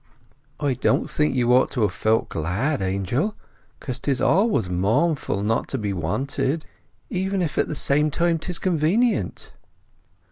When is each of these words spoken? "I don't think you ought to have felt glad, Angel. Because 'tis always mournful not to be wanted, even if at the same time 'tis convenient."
"I 0.59 0.73
don't 0.73 1.07
think 1.07 1.35
you 1.35 1.53
ought 1.53 1.69
to 1.73 1.83
have 1.83 1.93
felt 1.93 2.27
glad, 2.27 2.81
Angel. 2.81 3.35
Because 3.79 3.99
'tis 3.99 4.19
always 4.19 4.67
mournful 4.67 5.43
not 5.43 5.67
to 5.67 5.77
be 5.77 5.93
wanted, 5.93 6.65
even 7.11 7.39
if 7.39 7.55
at 7.59 7.67
the 7.67 7.75
same 7.75 8.09
time 8.09 8.39
'tis 8.39 8.57
convenient." 8.57 9.51